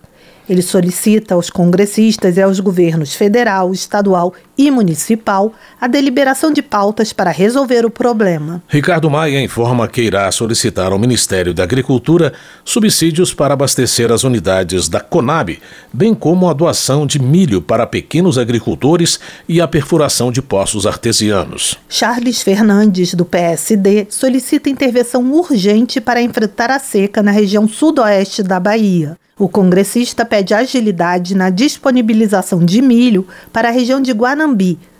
Ele 0.49 0.63
solicita 0.63 1.35
aos 1.35 1.51
congressistas 1.51 2.35
e 2.35 2.41
aos 2.41 2.59
governos 2.59 3.13
federal, 3.13 3.71
estadual 3.71 4.33
e 4.59 4.69
municipal 4.69 5.53
a 5.79 5.87
deliberação 5.87 6.51
de 6.51 6.61
pautas 6.61 7.13
para 7.13 7.31
resolver 7.31 7.85
o 7.85 7.89
problema. 7.89 8.61
Ricardo 8.67 9.09
Maia 9.09 9.41
informa 9.41 9.87
que 9.87 10.01
irá 10.01 10.29
solicitar 10.33 10.91
ao 10.91 10.99
Ministério 10.99 11.53
da 11.53 11.63
Agricultura 11.63 12.33
subsídios 12.65 13.33
para 13.33 13.53
abastecer 13.53 14.11
as 14.11 14.25
unidades 14.25 14.89
da 14.89 14.99
Conab, 14.99 15.57
bem 15.93 16.13
como 16.13 16.49
a 16.49 16.53
doação 16.53 17.07
de 17.07 17.19
milho 17.19 17.61
para 17.61 17.87
pequenos 17.87 18.37
agricultores 18.37 19.17
e 19.47 19.61
a 19.61 19.67
perfuração 19.67 20.29
de 20.29 20.41
poços 20.41 20.85
artesianos. 20.85 21.79
Charles 21.87 22.41
Fernandes, 22.41 23.13
do 23.13 23.23
PSD, 23.23 24.07
solicita 24.09 24.69
intervenção 24.69 25.31
urgente 25.31 26.01
para 26.01 26.21
enfrentar 26.21 26.69
a 26.69 26.79
seca 26.79 27.23
na 27.23 27.31
região 27.31 27.65
sudoeste 27.65 28.43
da 28.43 28.59
Bahia. 28.59 29.17
O 29.39 29.47
congressista 29.47 30.25
pede 30.25 30.53
agilidade 30.53 31.33
na 31.33 31.49
disponibilização 31.49 32.59
de 32.59 32.81
milho 32.81 33.25
para 33.53 33.69
a 33.69 33.71
região 33.71 34.01
de 34.01 34.11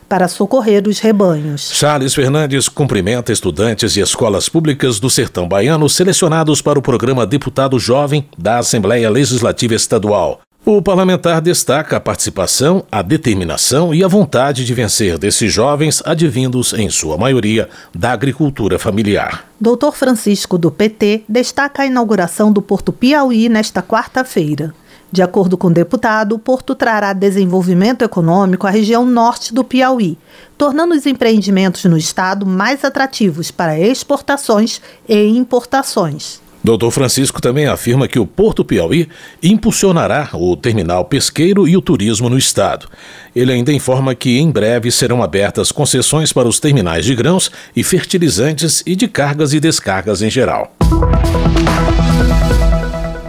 Para 0.08 0.26
socorrer 0.26 0.88
os 0.88 0.98
rebanhos. 0.98 1.70
Charles 1.72 2.12
Fernandes 2.14 2.68
cumprimenta 2.68 3.32
estudantes 3.32 3.96
e 3.96 4.00
escolas 4.00 4.48
públicas 4.48 4.98
do 4.98 5.08
sertão 5.08 5.48
baiano 5.48 5.88
selecionados 5.88 6.60
para 6.60 6.78
o 6.78 6.82
programa 6.82 7.24
Deputado 7.24 7.78
Jovem 7.78 8.26
da 8.36 8.58
Assembleia 8.58 9.08
Legislativa 9.08 9.74
Estadual. 9.74 10.40
O 10.64 10.82
parlamentar 10.82 11.40
destaca 11.40 11.96
a 11.96 12.00
participação, 12.00 12.84
a 12.92 13.00
determinação 13.00 13.94
e 13.94 14.04
a 14.04 14.08
vontade 14.08 14.62
de 14.62 14.74
vencer 14.74 15.16
desses 15.16 15.50
jovens 15.50 16.02
advindos, 16.04 16.74
em 16.74 16.90
sua 16.90 17.16
maioria, 17.16 17.66
da 17.94 18.12
agricultura 18.12 18.78
familiar. 18.78 19.46
Doutor 19.58 19.96
Francisco, 19.96 20.58
do 20.58 20.70
PT, 20.70 21.22
destaca 21.26 21.82
a 21.82 21.86
inauguração 21.86 22.52
do 22.52 22.60
Porto 22.60 22.92
Piauí 22.92 23.48
nesta 23.48 23.82
quarta-feira. 23.82 24.74
De 25.12 25.22
acordo 25.22 25.56
com 25.56 25.66
o 25.66 25.72
deputado, 25.72 26.34
o 26.34 26.38
porto 26.38 26.74
trará 26.74 27.12
desenvolvimento 27.12 28.02
econômico 28.02 28.66
à 28.66 28.70
região 28.70 29.04
norte 29.04 29.52
do 29.52 29.64
Piauí, 29.64 30.16
tornando 30.56 30.94
os 30.94 31.04
empreendimentos 31.04 31.84
no 31.84 31.96
estado 31.96 32.46
mais 32.46 32.84
atrativos 32.84 33.50
para 33.50 33.78
exportações 33.78 34.80
e 35.08 35.26
importações. 35.26 36.40
Doutor 36.62 36.90
Francisco 36.90 37.40
também 37.40 37.66
afirma 37.66 38.06
que 38.06 38.18
o 38.18 38.26
Porto 38.26 38.62
Piauí 38.62 39.08
impulsionará 39.42 40.28
o 40.34 40.54
terminal 40.54 41.06
pesqueiro 41.06 41.66
e 41.66 41.74
o 41.74 41.80
turismo 41.80 42.28
no 42.28 42.36
estado. 42.36 42.86
Ele 43.34 43.50
ainda 43.50 43.72
informa 43.72 44.14
que 44.14 44.38
em 44.38 44.50
breve 44.50 44.90
serão 44.90 45.22
abertas 45.22 45.72
concessões 45.72 46.32
para 46.32 46.46
os 46.46 46.60
terminais 46.60 47.06
de 47.06 47.14
grãos 47.14 47.50
e 47.74 47.82
fertilizantes 47.82 48.82
e 48.86 48.94
de 48.94 49.08
cargas 49.08 49.54
e 49.54 49.60
descargas 49.60 50.20
em 50.20 50.28
geral. 50.28 50.70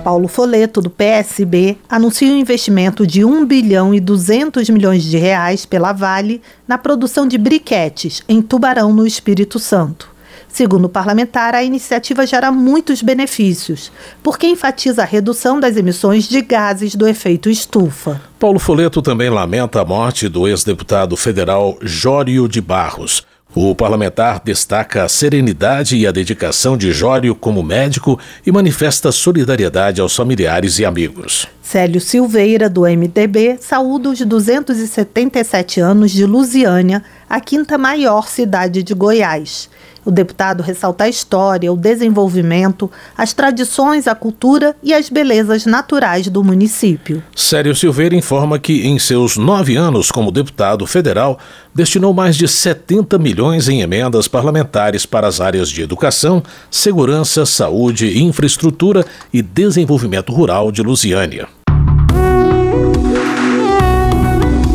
Paulo 0.03 0.27
Foleto, 0.27 0.81
do 0.81 0.89
PSB, 0.89 1.77
anuncia 1.87 2.31
um 2.31 2.37
investimento 2.37 3.05
de 3.05 3.23
1 3.23 3.45
bilhão 3.45 3.93
e 3.93 3.99
200 3.99 4.67
milhões 4.69 5.03
de 5.03 5.17
reais 5.17 5.65
pela 5.65 5.93
Vale 5.93 6.41
na 6.67 6.77
produção 6.77 7.27
de 7.27 7.37
briquetes 7.37 8.23
em 8.27 8.41
Tubarão, 8.41 8.91
no 8.93 9.05
Espírito 9.05 9.59
Santo. 9.59 10.09
Segundo 10.47 10.85
o 10.85 10.89
parlamentar, 10.89 11.55
a 11.55 11.63
iniciativa 11.63 12.25
gera 12.25 12.51
muitos 12.51 13.01
benefícios, 13.01 13.91
porque 14.21 14.47
enfatiza 14.47 15.03
a 15.03 15.05
redução 15.05 15.59
das 15.59 15.77
emissões 15.77 16.27
de 16.27 16.41
gases 16.41 16.93
do 16.93 17.07
efeito 17.07 17.49
estufa. 17.49 18.19
Paulo 18.37 18.59
Foleto 18.59 19.01
também 19.01 19.29
lamenta 19.29 19.79
a 19.79 19.85
morte 19.85 20.27
do 20.27 20.47
ex-deputado 20.47 21.15
federal 21.15 21.77
Jório 21.81 22.49
de 22.49 22.59
Barros. 22.59 23.23
O 23.53 23.75
parlamentar 23.75 24.41
destaca 24.41 25.03
a 25.03 25.09
serenidade 25.09 25.97
e 25.97 26.07
a 26.07 26.11
dedicação 26.11 26.77
de 26.77 26.93
Jório 26.93 27.35
como 27.35 27.61
médico 27.61 28.17
e 28.47 28.51
manifesta 28.51 29.11
solidariedade 29.11 29.99
aos 29.99 30.15
familiares 30.15 30.79
e 30.79 30.85
amigos. 30.85 31.45
Célio 31.61 31.99
Silveira, 31.99 32.69
do 32.69 32.83
MDB, 32.83 33.57
saúda 33.59 34.09
os 34.09 34.21
277 34.21 35.81
anos 35.81 36.11
de 36.11 36.25
Lusiânia, 36.25 37.03
a 37.29 37.41
quinta 37.41 37.77
maior 37.77 38.29
cidade 38.29 38.81
de 38.83 38.93
Goiás. 38.93 39.69
O 40.03 40.09
deputado 40.09 40.63
ressalta 40.63 41.03
a 41.03 41.09
história, 41.09 41.71
o 41.71 41.77
desenvolvimento, 41.77 42.89
as 43.17 43.33
tradições, 43.33 44.07
a 44.07 44.15
cultura 44.15 44.75
e 44.81 44.93
as 44.93 45.09
belezas 45.09 45.65
naturais 45.65 46.27
do 46.27 46.43
município. 46.43 47.23
Célio 47.35 47.75
Silveira 47.75 48.15
informa 48.15 48.57
que, 48.57 48.87
em 48.87 48.97
seus 48.97 49.37
nove 49.37 49.75
anos 49.75 50.09
como 50.09 50.31
deputado 50.31 50.87
federal, 50.87 51.37
destinou 51.73 52.13
mais 52.13 52.35
de 52.35 52.47
70 52.47 53.17
milhões 53.17 53.69
em 53.69 53.81
emendas 53.81 54.27
parlamentares 54.27 55.05
para 55.05 55.27
as 55.27 55.39
áreas 55.39 55.69
de 55.69 55.81
educação, 55.81 56.41
segurança, 56.69 57.45
saúde, 57.45 58.21
infraestrutura 58.21 59.05
e 59.31 59.41
desenvolvimento 59.41 60.33
rural 60.33 60.71
de 60.71 60.81
Lusiânia. 60.81 61.47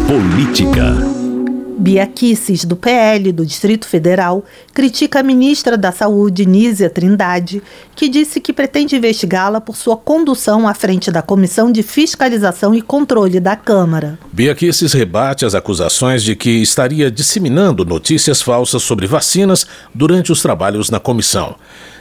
Política. 0.07 1.16
Bia 1.79 2.07
Kisses, 2.07 2.65
do 2.65 2.75
PL 2.75 3.31
do 3.33 3.45
Distrito 3.45 3.87
Federal, 3.87 4.43
critica 4.73 5.21
a 5.21 5.23
ministra 5.23 5.77
da 5.77 5.93
Saúde, 5.93 6.47
Nízia 6.47 6.89
Trindade, 6.89 7.63
que 7.95 8.09
disse 8.09 8.41
que 8.41 8.53
pretende 8.53 8.97
investigá-la 8.97 9.61
por 9.61 9.77
sua 9.77 9.95
condução 9.95 10.67
à 10.67 10.73
frente 10.73 11.11
da 11.11 11.21
Comissão 11.21 11.71
de 11.71 11.83
Fiscalização 11.83 12.75
e 12.75 12.81
Controle 12.81 13.39
da 13.41 13.55
Câmara. 13.57 14.19
Bia 14.33 14.55
Kisses 14.55 14.95
rebate 14.95 15.45
as 15.45 15.55
acusações 15.55 16.23
de 16.23 16.35
que 16.35 16.63
estaria 16.63 17.11
disseminando 17.11 17.85
notícias 17.85 18.41
falsas 18.41 18.83
sobre 18.83 19.07
vacinas 19.07 19.67
durante 19.95 20.33
os 20.33 20.41
trabalhos 20.41 20.89
na 20.89 20.99
comissão. 20.99 21.57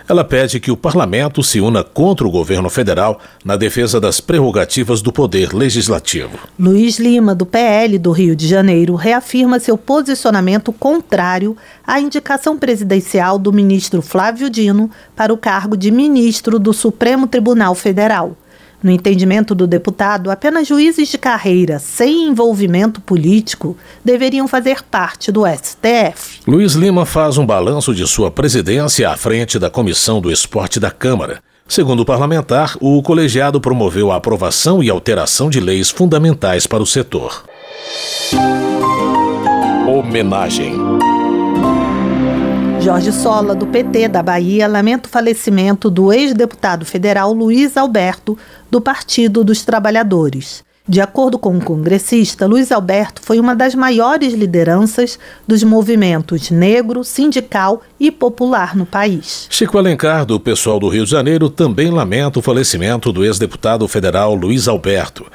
Ela 0.07 0.23
pede 0.23 0.59
que 0.59 0.71
o 0.71 0.77
parlamento 0.77 1.41
se 1.41 1.59
una 1.59 1.83
contra 1.83 2.27
o 2.27 2.31
governo 2.31 2.69
federal 2.69 3.19
na 3.43 3.55
defesa 3.55 3.99
das 3.99 4.21
prerrogativas 4.21 5.01
do 5.01 5.11
poder 5.11 5.51
legislativo. 5.51 6.37
Luiz 6.59 6.99
Lima, 6.99 7.33
do 7.33 7.45
PL 7.45 7.97
do 7.97 8.11
Rio 8.11 8.35
de 8.35 8.47
Janeiro, 8.47 8.93
reafirma 8.93 9.59
seu 9.59 9.77
posicionamento 9.77 10.71
contrário 10.71 11.57
à 11.85 11.99
indicação 11.99 12.55
presidencial 12.55 13.39
do 13.39 13.51
ministro 13.51 14.01
Flávio 14.01 14.47
Dino 14.47 14.91
para 15.15 15.33
o 15.33 15.37
cargo 15.37 15.75
de 15.75 15.89
ministro 15.89 16.59
do 16.59 16.71
Supremo 16.71 17.25
Tribunal 17.25 17.73
Federal. 17.73 18.37
No 18.85 18.91
entendimento 18.91 19.55
do 19.55 19.65
deputado, 19.65 20.29
apenas 20.29 20.67
juízes 20.67 21.09
de 21.09 21.17
carreira 21.17 21.79
sem 21.79 22.27
envolvimento 22.27 23.01
político 23.01 23.75
deveriam 24.03 24.47
fazer 24.47 24.83
parte 24.83 25.31
do 25.31 25.41
STF. 25.43 26.41
Luiz 26.45 26.73
Lima 26.73 27.03
faz 27.03 27.39
um 27.39 27.47
balanço 27.47 27.95
de 27.95 28.05
sua 28.05 28.29
presidência 28.29 29.09
à 29.09 29.17
frente 29.17 29.57
da 29.57 29.71
Comissão 29.71 30.21
do 30.21 30.31
Esporte 30.31 30.79
da 30.79 30.91
Câmara. 30.91 31.39
Segundo 31.67 32.01
o 32.01 32.05
parlamentar, 32.05 32.77
o 32.79 33.01
colegiado 33.01 33.59
promoveu 33.59 34.11
a 34.11 34.17
aprovação 34.17 34.83
e 34.83 34.89
alteração 34.91 35.49
de 35.49 35.59
leis 35.59 35.89
fundamentais 35.89 36.67
para 36.67 36.83
o 36.83 36.85
setor. 36.85 37.43
Homenagem. 39.87 40.75
Jorge 42.85 43.11
Sola, 43.11 43.55
do 43.55 43.65
PT 43.65 44.07
da 44.09 44.21
Bahia, 44.21 44.67
lamenta 44.67 45.07
o 45.07 45.11
falecimento 45.11 45.89
do 45.89 46.13
ex-deputado 46.13 46.85
federal 46.85 47.33
Luiz 47.33 47.75
Alberto, 47.75 48.37
do 48.69 48.79
Partido 48.79 49.43
dos 49.43 49.65
Trabalhadores. 49.65 50.63
De 50.87 51.01
acordo 51.01 51.39
com 51.39 51.57
o 51.57 51.61
congressista, 51.61 52.45
Luiz 52.45 52.71
Alberto 52.71 53.19
foi 53.23 53.39
uma 53.39 53.55
das 53.55 53.73
maiores 53.73 54.35
lideranças 54.35 55.17
dos 55.47 55.63
movimentos 55.63 56.51
negro, 56.51 57.03
sindical 57.03 57.81
e 57.99 58.11
popular 58.11 58.75
no 58.75 58.85
país. 58.85 59.47
Chico 59.49 59.79
Alencar, 59.79 60.27
do 60.27 60.39
pessoal 60.39 60.79
do 60.79 60.87
Rio 60.87 61.03
de 61.03 61.09
Janeiro, 61.09 61.49
também 61.49 61.89
lamenta 61.89 62.37
o 62.37 62.41
falecimento 62.41 63.11
do 63.11 63.25
ex-deputado 63.25 63.87
federal 63.87 64.35
Luiz 64.35 64.67
Alberto. 64.67 65.25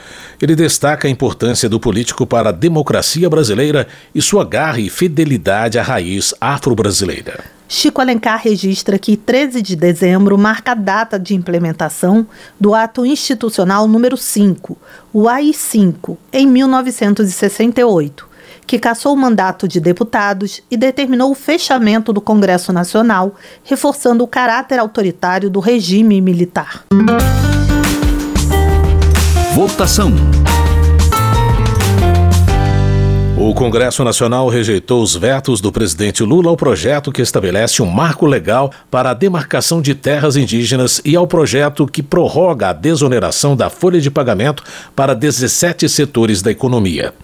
Ele 0.40 0.54
destaca 0.54 1.08
a 1.08 1.10
importância 1.10 1.68
do 1.68 1.80
político 1.80 2.24
para 2.24 2.50
a 2.50 2.52
democracia 2.52 3.28
brasileira 3.28 3.88
e 4.14 4.22
sua 4.22 4.44
garra 4.44 4.78
e 4.78 4.88
fidelidade 4.88 5.80
à 5.80 5.82
raiz 5.82 6.32
afro-brasileira. 6.40 7.59
Chico 7.72 8.00
Alencar 8.00 8.40
registra 8.42 8.98
que 8.98 9.16
13 9.16 9.62
de 9.62 9.76
dezembro 9.76 10.36
marca 10.36 10.72
a 10.72 10.74
data 10.74 11.16
de 11.16 11.36
implementação 11.36 12.26
do 12.58 12.74
Ato 12.74 13.06
Institucional 13.06 13.86
número 13.86 14.16
5, 14.16 14.76
o 15.12 15.28
AI-5, 15.28 16.16
em 16.32 16.48
1968, 16.48 18.28
que 18.66 18.76
cassou 18.76 19.14
o 19.14 19.16
mandato 19.16 19.68
de 19.68 19.78
deputados 19.78 20.60
e 20.68 20.76
determinou 20.76 21.30
o 21.30 21.34
fechamento 21.34 22.12
do 22.12 22.20
Congresso 22.20 22.72
Nacional, 22.72 23.36
reforçando 23.62 24.24
o 24.24 24.28
caráter 24.28 24.80
autoritário 24.80 25.48
do 25.48 25.60
regime 25.60 26.20
militar. 26.20 26.86
Votação. 29.54 30.10
O 33.42 33.54
Congresso 33.54 34.04
Nacional 34.04 34.50
rejeitou 34.50 35.02
os 35.02 35.16
vetos 35.16 35.62
do 35.62 35.72
presidente 35.72 36.22
Lula 36.22 36.50
ao 36.50 36.58
projeto 36.58 37.10
que 37.10 37.22
estabelece 37.22 37.80
um 37.80 37.86
marco 37.86 38.26
legal 38.26 38.70
para 38.90 39.08
a 39.08 39.14
demarcação 39.14 39.80
de 39.80 39.94
terras 39.94 40.36
indígenas 40.36 41.00
e 41.06 41.16
ao 41.16 41.26
projeto 41.26 41.86
que 41.86 42.02
prorroga 42.02 42.68
a 42.68 42.74
desoneração 42.74 43.56
da 43.56 43.70
folha 43.70 43.98
de 43.98 44.10
pagamento 44.10 44.62
para 44.94 45.14
17 45.14 45.88
setores 45.88 46.42
da 46.42 46.50
economia. 46.50 47.14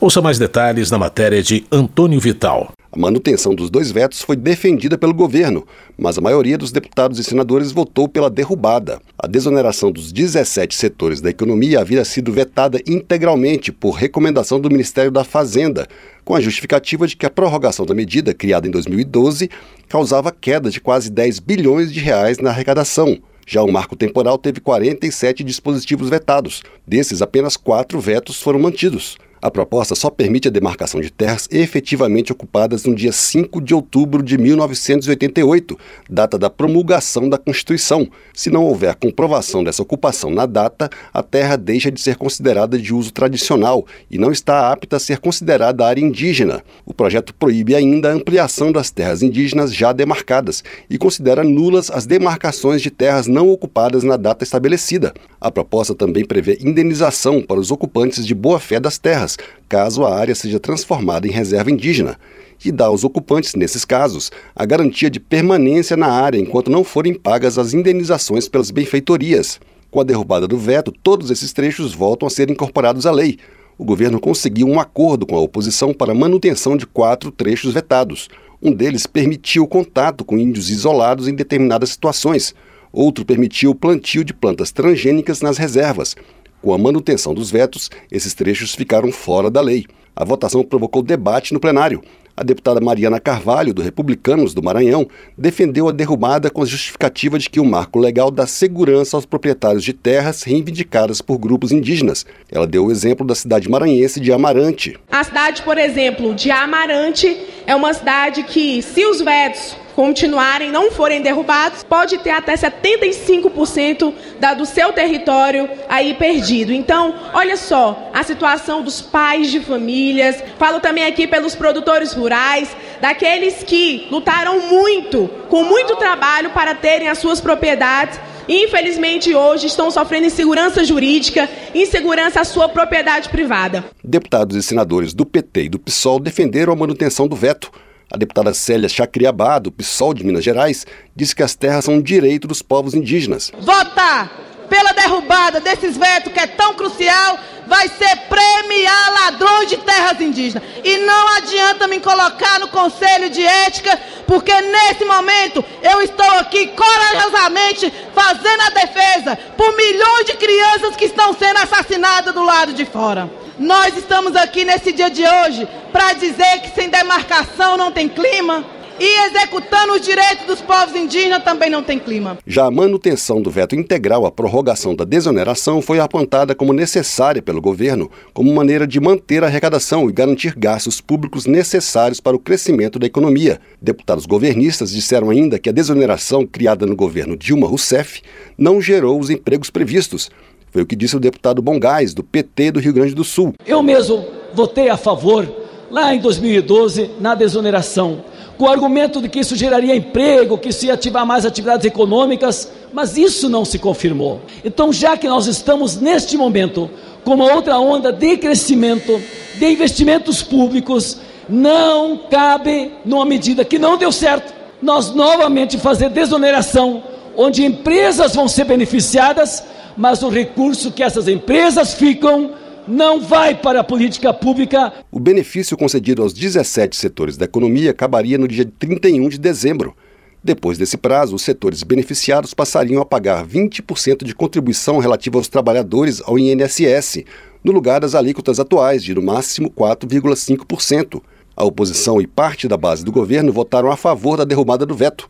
Ouça 0.00 0.22
mais 0.22 0.38
detalhes 0.38 0.92
na 0.92 0.98
matéria 0.98 1.42
de 1.42 1.66
Antônio 1.72 2.20
Vital. 2.20 2.70
A 2.94 2.98
manutenção 3.00 3.56
dos 3.56 3.70
dois 3.70 3.90
vetos 3.90 4.22
foi 4.22 4.36
defendida 4.36 4.96
pelo 4.96 5.12
governo, 5.12 5.66
mas 5.98 6.16
a 6.16 6.20
maioria 6.20 6.56
dos 6.56 6.70
deputados 6.70 7.18
e 7.18 7.24
senadores 7.24 7.72
votou 7.72 8.08
pela 8.08 8.30
derrubada. 8.30 9.00
A 9.18 9.26
desoneração 9.26 9.90
dos 9.90 10.12
17 10.12 10.72
setores 10.76 11.20
da 11.20 11.28
economia 11.28 11.80
havia 11.80 12.04
sido 12.04 12.32
vetada 12.32 12.80
integralmente 12.86 13.72
por 13.72 13.96
recomendação 13.96 14.60
do 14.60 14.70
Ministério 14.70 15.10
da 15.10 15.24
Fazenda, 15.24 15.88
com 16.24 16.36
a 16.36 16.40
justificativa 16.40 17.04
de 17.08 17.16
que 17.16 17.26
a 17.26 17.30
prorrogação 17.30 17.84
da 17.84 17.96
medida, 17.96 18.32
criada 18.32 18.68
em 18.68 18.70
2012, 18.70 19.50
causava 19.88 20.30
queda 20.30 20.70
de 20.70 20.80
quase 20.80 21.10
10 21.10 21.40
bilhões 21.40 21.92
de 21.92 21.98
reais 21.98 22.38
na 22.38 22.50
arrecadação. 22.50 23.18
Já 23.44 23.60
o 23.64 23.72
marco 23.72 23.96
temporal 23.96 24.38
teve 24.38 24.60
47 24.60 25.42
dispositivos 25.42 26.08
vetados. 26.08 26.62
Desses, 26.86 27.20
apenas 27.20 27.56
quatro 27.56 27.98
vetos 27.98 28.40
foram 28.40 28.60
mantidos. 28.60 29.18
A 29.44 29.50
proposta 29.50 29.94
só 29.94 30.08
permite 30.08 30.48
a 30.48 30.50
demarcação 30.50 31.02
de 31.02 31.12
terras 31.12 31.46
efetivamente 31.50 32.32
ocupadas 32.32 32.86
no 32.86 32.94
dia 32.94 33.12
5 33.12 33.60
de 33.60 33.74
outubro 33.74 34.22
de 34.22 34.38
1988, 34.38 35.78
data 36.08 36.38
da 36.38 36.48
promulgação 36.48 37.28
da 37.28 37.36
Constituição. 37.36 38.08
Se 38.32 38.48
não 38.48 38.64
houver 38.64 38.94
comprovação 38.94 39.62
dessa 39.62 39.82
ocupação 39.82 40.30
na 40.30 40.46
data, 40.46 40.88
a 41.12 41.22
terra 41.22 41.56
deixa 41.56 41.90
de 41.90 42.00
ser 42.00 42.16
considerada 42.16 42.78
de 42.78 42.94
uso 42.94 43.12
tradicional 43.12 43.84
e 44.10 44.16
não 44.16 44.32
está 44.32 44.72
apta 44.72 44.96
a 44.96 44.98
ser 44.98 45.18
considerada 45.18 45.84
área 45.84 46.00
indígena. 46.00 46.62
O 46.86 46.94
projeto 46.94 47.34
proíbe 47.34 47.74
ainda 47.74 48.10
a 48.10 48.14
ampliação 48.14 48.72
das 48.72 48.90
terras 48.90 49.22
indígenas 49.22 49.74
já 49.74 49.92
demarcadas 49.92 50.64
e 50.88 50.96
considera 50.96 51.44
nulas 51.44 51.90
as 51.90 52.06
demarcações 52.06 52.80
de 52.80 52.90
terras 52.90 53.26
não 53.26 53.50
ocupadas 53.50 54.04
na 54.04 54.16
data 54.16 54.42
estabelecida. 54.42 55.12
A 55.38 55.50
proposta 55.50 55.94
também 55.94 56.24
prevê 56.24 56.56
indenização 56.62 57.42
para 57.42 57.60
os 57.60 57.70
ocupantes 57.70 58.26
de 58.26 58.34
boa-fé 58.34 58.80
das 58.80 58.96
terras 58.96 59.33
caso 59.68 60.04
a 60.04 60.14
área 60.14 60.34
seja 60.34 60.60
transformada 60.60 61.26
em 61.26 61.30
reserva 61.30 61.70
indígena, 61.70 62.18
e 62.64 62.72
dá 62.72 62.86
aos 62.86 63.04
ocupantes, 63.04 63.54
nesses 63.54 63.84
casos, 63.84 64.30
a 64.54 64.64
garantia 64.64 65.10
de 65.10 65.20
permanência 65.20 65.96
na 65.96 66.08
área 66.08 66.38
enquanto 66.38 66.70
não 66.70 66.82
forem 66.84 67.14
pagas 67.14 67.58
as 67.58 67.74
indenizações 67.74 68.48
pelas 68.48 68.70
benfeitorias. 68.70 69.60
Com 69.90 70.00
a 70.00 70.04
derrubada 70.04 70.48
do 70.48 70.58
veto, 70.58 70.90
todos 70.90 71.30
esses 71.30 71.52
trechos 71.52 71.94
voltam 71.94 72.26
a 72.26 72.30
ser 72.30 72.50
incorporados 72.50 73.06
à 73.06 73.12
lei. 73.12 73.38
O 73.76 73.84
governo 73.84 74.20
conseguiu 74.20 74.66
um 74.66 74.80
acordo 74.80 75.26
com 75.26 75.36
a 75.36 75.40
oposição 75.40 75.92
para 75.92 76.12
a 76.12 76.14
manutenção 76.14 76.76
de 76.76 76.86
quatro 76.86 77.30
trechos 77.30 77.72
vetados. 77.72 78.28
Um 78.62 78.72
deles 78.72 79.06
permitiu 79.06 79.64
o 79.64 79.68
contato 79.68 80.24
com 80.24 80.38
índios 80.38 80.70
isolados 80.70 81.28
em 81.28 81.34
determinadas 81.34 81.90
situações. 81.90 82.54
Outro 82.92 83.24
permitiu 83.24 83.72
o 83.72 83.74
plantio 83.74 84.24
de 84.24 84.32
plantas 84.32 84.70
transgênicas 84.70 85.40
nas 85.40 85.58
reservas. 85.58 86.16
Com 86.64 86.72
a 86.72 86.78
manutenção 86.78 87.34
dos 87.34 87.50
vetos, 87.50 87.90
esses 88.10 88.32
trechos 88.32 88.74
ficaram 88.74 89.12
fora 89.12 89.50
da 89.50 89.60
lei. 89.60 89.84
A 90.16 90.24
votação 90.24 90.64
provocou 90.64 91.02
debate 91.02 91.52
no 91.52 91.60
plenário. 91.60 92.02
A 92.34 92.42
deputada 92.42 92.80
Mariana 92.80 93.20
Carvalho, 93.20 93.74
do 93.74 93.82
Republicanos 93.82 94.54
do 94.54 94.62
Maranhão, 94.62 95.06
defendeu 95.36 95.90
a 95.90 95.92
derrubada 95.92 96.48
com 96.48 96.62
a 96.62 96.64
justificativa 96.64 97.38
de 97.38 97.50
que 97.50 97.60
o 97.60 97.66
marco 97.66 97.98
legal 97.98 98.30
dá 98.30 98.46
segurança 98.46 99.14
aos 99.14 99.26
proprietários 99.26 99.84
de 99.84 99.92
terras 99.92 100.42
reivindicadas 100.42 101.20
por 101.20 101.36
grupos 101.36 101.70
indígenas. 101.70 102.24
Ela 102.50 102.66
deu 102.66 102.86
o 102.86 102.90
exemplo 102.90 103.26
da 103.26 103.34
cidade 103.34 103.68
maranhense 103.68 104.18
de 104.18 104.32
Amarante. 104.32 104.98
A 105.12 105.22
cidade, 105.22 105.60
por 105.60 105.76
exemplo, 105.76 106.34
de 106.34 106.50
Amarante 106.50 107.36
é 107.66 107.76
uma 107.76 107.92
cidade 107.92 108.42
que, 108.42 108.80
se 108.80 109.04
os 109.04 109.20
vetos 109.20 109.83
continuarem, 109.94 110.70
não 110.70 110.90
forem 110.90 111.22
derrubados, 111.22 111.82
pode 111.82 112.18
ter 112.18 112.30
até 112.30 112.54
75% 112.54 114.12
da, 114.40 114.54
do 114.54 114.66
seu 114.66 114.92
território 114.92 115.68
aí 115.88 116.14
perdido. 116.14 116.72
Então, 116.72 117.14
olha 117.32 117.56
só 117.56 118.10
a 118.12 118.22
situação 118.22 118.82
dos 118.82 119.00
pais 119.00 119.50
de 119.50 119.60
famílias. 119.60 120.42
Falo 120.58 120.80
também 120.80 121.04
aqui 121.04 121.26
pelos 121.26 121.54
produtores 121.54 122.12
rurais, 122.12 122.76
daqueles 123.00 123.62
que 123.62 124.08
lutaram 124.10 124.68
muito, 124.68 125.28
com 125.48 125.64
muito 125.64 125.96
trabalho 125.96 126.50
para 126.50 126.74
terem 126.74 127.08
as 127.08 127.18
suas 127.18 127.40
propriedades 127.40 128.18
infelizmente 128.48 129.34
hoje 129.34 129.66
estão 129.66 129.90
sofrendo 129.90 130.26
insegurança 130.26 130.84
jurídica, 130.84 131.48
insegurança 131.74 132.40
à 132.40 132.44
sua 132.44 132.68
propriedade 132.68 133.28
privada. 133.28 133.84
Deputados 134.02 134.56
e 134.56 134.62
senadores 134.62 135.14
do 135.14 135.24
PT 135.24 135.64
e 135.64 135.68
do 135.68 135.78
PSOL 135.78 136.20
defenderam 136.20 136.72
a 136.72 136.76
manutenção 136.76 137.26
do 137.26 137.36
veto, 137.36 137.70
a 138.12 138.16
deputada 138.16 138.54
Célia 138.54 138.88
Chacriabá, 138.88 139.58
do 139.58 139.72
PSOL 139.72 140.14
de 140.14 140.24
Minas 140.24 140.44
Gerais, 140.44 140.86
disse 141.14 141.34
que 141.34 141.42
as 141.42 141.54
terras 141.54 141.84
são 141.84 141.94
um 141.94 142.02
direito 142.02 142.46
dos 142.46 142.62
povos 142.62 142.94
indígenas. 142.94 143.50
Votar 143.60 144.30
pela 144.68 144.92
derrubada 144.92 145.60
desses 145.60 145.96
vetos 145.96 146.32
que 146.32 146.40
é 146.40 146.46
tão 146.46 146.74
crucial 146.74 147.38
vai 147.66 147.88
ser 147.88 148.16
premiar 148.28 149.12
ladrões 149.12 149.68
de 149.68 149.76
terras 149.78 150.20
indígenas. 150.20 150.62
E 150.82 150.98
não 150.98 151.36
adianta 151.36 151.88
me 151.88 152.00
colocar 152.00 152.58
no 152.60 152.68
Conselho 152.68 153.30
de 153.30 153.44
Ética, 153.44 153.98
porque 154.26 154.52
nesse 154.52 155.04
momento 155.04 155.64
eu 155.82 156.02
estou 156.02 156.30
aqui 156.38 156.68
corajosamente 156.68 157.92
fazendo 158.14 158.60
a 158.62 158.70
defesa 158.70 159.36
por 159.56 159.74
milhões 159.76 160.26
de 160.26 160.34
crianças 160.34 160.96
que 160.96 161.06
estão 161.06 161.32
sendo 161.34 161.58
assassinadas 161.58 162.34
do 162.34 162.44
lado 162.44 162.72
de 162.72 162.84
fora. 162.84 163.43
Nós 163.58 163.96
estamos 163.96 164.34
aqui 164.34 164.64
nesse 164.64 164.92
dia 164.92 165.08
de 165.08 165.22
hoje 165.22 165.68
para 165.92 166.12
dizer 166.14 166.60
que 166.60 166.74
sem 166.74 166.88
demarcação 166.88 167.76
não 167.76 167.92
tem 167.92 168.08
clima. 168.08 168.64
E 168.98 169.26
executando 169.26 169.94
os 169.94 170.02
direitos 170.02 170.46
dos 170.46 170.60
povos 170.60 170.94
indígenas 170.94 171.42
também 171.42 171.68
não 171.68 171.82
tem 171.82 171.98
clima. 171.98 172.38
Já 172.46 172.66
a 172.66 172.70
manutenção 172.70 173.42
do 173.42 173.50
veto 173.50 173.74
integral 173.74 174.24
à 174.24 174.30
prorrogação 174.30 174.94
da 174.94 175.04
desoneração 175.04 175.82
foi 175.82 175.98
apontada 175.98 176.54
como 176.54 176.72
necessária 176.72 177.42
pelo 177.42 177.60
governo, 177.60 178.08
como 178.32 178.54
maneira 178.54 178.86
de 178.86 179.00
manter 179.00 179.42
a 179.42 179.48
arrecadação 179.48 180.08
e 180.08 180.12
garantir 180.12 180.54
gastos 180.56 181.00
públicos 181.00 181.44
necessários 181.44 182.20
para 182.20 182.36
o 182.36 182.40
crescimento 182.40 182.96
da 182.96 183.06
economia. 183.06 183.60
Deputados 183.82 184.26
governistas 184.26 184.92
disseram 184.92 185.28
ainda 185.28 185.58
que 185.58 185.68
a 185.68 185.72
desoneração 185.72 186.46
criada 186.46 186.86
no 186.86 186.94
governo 186.94 187.36
Dilma 187.36 187.66
Rousseff 187.66 188.22
não 188.56 188.80
gerou 188.80 189.18
os 189.18 189.28
empregos 189.28 189.70
previstos, 189.70 190.30
foi 190.74 190.82
o 190.82 190.86
que 190.86 190.96
disse 190.96 191.16
o 191.16 191.20
deputado 191.20 191.62
Bongás, 191.62 192.12
do 192.12 192.24
PT 192.24 192.72
do 192.72 192.80
Rio 192.80 192.92
Grande 192.92 193.14
do 193.14 193.22
Sul. 193.22 193.54
Eu 193.64 193.80
mesmo 193.80 194.26
votei 194.52 194.88
a 194.88 194.96
favor, 194.96 195.48
lá 195.88 196.12
em 196.12 196.18
2012, 196.18 197.12
na 197.20 197.36
desoneração, 197.36 198.24
com 198.58 198.64
o 198.64 198.68
argumento 198.68 199.22
de 199.22 199.28
que 199.28 199.38
isso 199.38 199.54
geraria 199.54 199.94
emprego, 199.94 200.58
que 200.58 200.70
isso 200.70 200.84
ia 200.84 200.94
ativar 200.94 201.24
mais 201.24 201.46
atividades 201.46 201.86
econômicas, 201.86 202.72
mas 202.92 203.16
isso 203.16 203.48
não 203.48 203.64
se 203.64 203.78
confirmou. 203.78 204.40
Então, 204.64 204.92
já 204.92 205.16
que 205.16 205.28
nós 205.28 205.46
estamos 205.46 206.00
neste 206.00 206.36
momento 206.36 206.90
com 207.24 207.34
uma 207.34 207.54
outra 207.54 207.78
onda 207.78 208.12
de 208.12 208.36
crescimento, 208.36 209.22
de 209.56 209.70
investimentos 209.70 210.42
públicos, 210.42 211.20
não 211.48 212.18
cabe, 212.28 212.90
numa 213.04 213.24
medida 213.24 213.64
que 213.64 213.78
não 213.78 213.96
deu 213.96 214.10
certo, 214.10 214.52
nós 214.82 215.14
novamente 215.14 215.78
fazer 215.78 216.10
desoneração, 216.10 217.00
onde 217.36 217.64
empresas 217.64 218.34
vão 218.34 218.48
ser 218.48 218.64
beneficiadas 218.64 219.62
mas 219.96 220.22
o 220.22 220.28
recurso 220.28 220.92
que 220.92 221.02
essas 221.02 221.28
empresas 221.28 221.94
ficam 221.94 222.52
não 222.86 223.20
vai 223.20 223.54
para 223.54 223.80
a 223.80 223.84
política 223.84 224.32
pública. 224.32 224.92
O 225.10 225.18
benefício 225.18 225.76
concedido 225.76 226.22
aos 226.22 226.32
17 226.32 226.96
setores 226.96 227.36
da 227.36 227.44
economia 227.44 227.90
acabaria 227.90 228.36
no 228.36 228.46
dia 228.46 228.70
31 228.78 229.28
de 229.28 229.38
dezembro. 229.38 229.94
Depois 230.42 230.76
desse 230.76 230.98
prazo, 230.98 231.34
os 231.34 231.42
setores 231.42 231.82
beneficiados 231.82 232.52
passariam 232.52 233.00
a 233.00 233.06
pagar 233.06 233.46
20% 233.46 234.24
de 234.24 234.34
contribuição 234.34 234.98
relativa 234.98 235.38
aos 235.38 235.48
trabalhadores 235.48 236.20
ao 236.22 236.38
INSS, 236.38 237.24
no 237.64 237.72
lugar 237.72 238.00
das 238.00 238.14
alíquotas 238.14 238.60
atuais, 238.60 239.02
de 239.02 239.14
no 239.14 239.22
máximo 239.22 239.70
4,5%. 239.70 241.22
A 241.56 241.64
oposição 241.64 242.20
e 242.20 242.26
parte 242.26 242.68
da 242.68 242.76
base 242.76 243.02
do 243.02 243.10
governo 243.10 243.52
votaram 243.52 243.90
a 243.90 243.96
favor 243.96 244.36
da 244.36 244.44
derrubada 244.44 244.84
do 244.84 244.94
veto. 244.94 245.26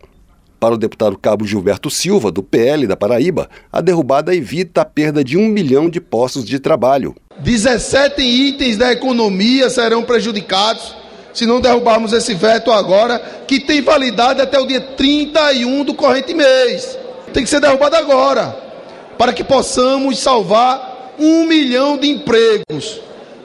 Para 0.64 0.76
o 0.76 0.78
deputado 0.78 1.18
Cabo 1.18 1.46
Gilberto 1.46 1.90
Silva, 1.90 2.32
do 2.32 2.42
PL 2.42 2.86
da 2.86 2.96
Paraíba, 2.96 3.50
a 3.70 3.82
derrubada 3.82 4.34
evita 4.34 4.80
a 4.80 4.84
perda 4.86 5.22
de 5.22 5.36
um 5.36 5.46
milhão 5.46 5.90
de 5.90 6.00
postos 6.00 6.42
de 6.42 6.58
trabalho. 6.58 7.14
17 7.40 8.22
itens 8.22 8.78
da 8.78 8.90
economia 8.90 9.68
serão 9.68 10.02
prejudicados 10.04 10.96
se 11.34 11.44
não 11.44 11.60
derrubarmos 11.60 12.14
esse 12.14 12.32
veto 12.32 12.72
agora, 12.72 13.18
que 13.46 13.60
tem 13.60 13.82
validade 13.82 14.40
até 14.40 14.58
o 14.58 14.66
dia 14.66 14.80
31 14.80 15.84
do 15.84 15.92
corrente 15.92 16.32
mês. 16.32 16.98
Tem 17.34 17.42
que 17.42 17.50
ser 17.50 17.60
derrubado 17.60 17.96
agora, 17.96 18.56
para 19.18 19.34
que 19.34 19.44
possamos 19.44 20.18
salvar 20.18 21.14
um 21.18 21.44
milhão 21.44 21.98
de 21.98 22.08
empregos. 22.08 23.02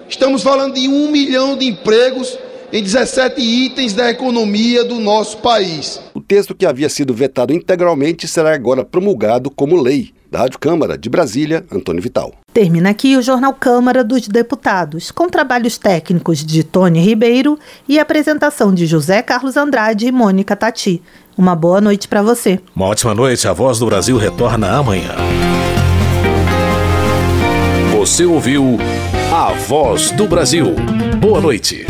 Estamos 0.07 0.41
falando 0.41 0.75
de 0.75 0.87
um 0.87 1.11
milhão 1.11 1.57
de 1.57 1.65
empregos 1.65 2.39
em 2.71 2.83
17 2.83 3.41
itens 3.41 3.93
da 3.93 4.09
economia 4.09 4.83
do 4.83 4.99
nosso 4.99 5.37
país. 5.37 5.99
O 6.13 6.21
texto 6.21 6.55
que 6.55 6.65
havia 6.65 6.89
sido 6.89 7.13
vetado 7.13 7.53
integralmente 7.53 8.27
será 8.27 8.53
agora 8.53 8.85
promulgado 8.85 9.49
como 9.49 9.81
lei. 9.81 10.11
Da 10.31 10.39
Rádio 10.39 10.59
Câmara 10.59 10.95
de 10.95 11.09
Brasília, 11.09 11.65
Antônio 11.71 12.03
Vital. 12.03 12.31
Termina 12.53 12.91
aqui 12.91 13.17
o 13.17 13.21
Jornal 13.21 13.51
Câmara 13.51 14.03
dos 14.03 14.27
Deputados, 14.27 15.09
com 15.09 15.27
trabalhos 15.27 15.79
técnicos 15.79 16.45
de 16.45 16.63
Tony 16.63 16.99
Ribeiro 16.99 17.57
e 17.87 17.97
apresentação 17.97 18.71
de 18.71 18.85
José 18.85 19.23
Carlos 19.23 19.57
Andrade 19.57 20.05
e 20.05 20.11
Mônica 20.11 20.55
Tati. 20.55 21.01
Uma 21.35 21.55
boa 21.55 21.81
noite 21.81 22.07
para 22.07 22.21
você. 22.21 22.59
Uma 22.75 22.85
ótima 22.85 23.15
noite. 23.15 23.47
A 23.47 23.53
Voz 23.53 23.79
do 23.79 23.87
Brasil 23.87 24.17
retorna 24.17 24.71
amanhã. 24.77 25.15
Você 27.97 28.23
ouviu 28.23 28.77
A 29.33 29.51
Voz 29.53 30.11
do 30.11 30.27
Brasil. 30.27 30.75
Boa 31.19 31.41
noite. 31.41 31.87